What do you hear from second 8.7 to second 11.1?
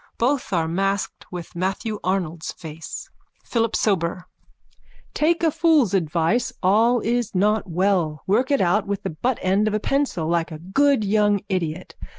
with the buttend of a pencil, like a good